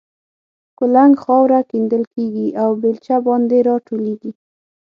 [0.77, 4.31] کولنګ خاوره کیندل کېږي او بېلچه باندې را ټولېږي.